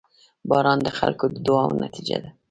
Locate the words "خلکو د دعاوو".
0.99-1.81